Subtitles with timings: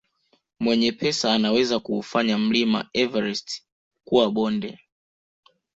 [0.59, 3.63] Mwenye pesa anaweza kuufanya mlima everist
[4.03, 4.79] kuwa bonde